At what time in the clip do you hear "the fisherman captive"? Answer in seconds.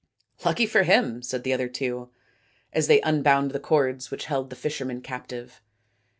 4.49-5.61